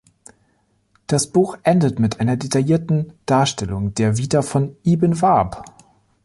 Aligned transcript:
Das 1.05 1.27
Buch 1.27 1.59
endet 1.61 1.99
mit 1.99 2.19
einer 2.19 2.35
detaillierten 2.35 3.13
Darstellung 3.27 3.93
der 3.93 4.17
Vita 4.17 4.41
von 4.41 4.75
Ibn 4.83 5.21
Wahb. 5.21 5.63